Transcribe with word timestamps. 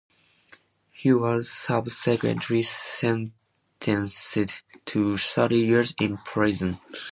He 0.93 1.13
was 1.13 1.47
subsequently 1.51 2.63
sentenced 2.63 3.35
to 4.85 5.15
thirty 5.15 5.59
years 5.59 5.93
in 5.99 6.17
prison. 6.17 6.79